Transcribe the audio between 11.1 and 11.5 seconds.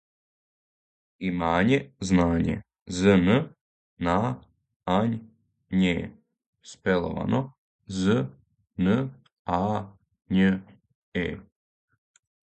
е.